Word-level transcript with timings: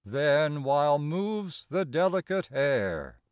Then, 0.03 0.63
while 0.63 0.97
moves 0.97 1.67
the 1.67 1.85
delicate 1.85 2.49
air. 2.51 3.19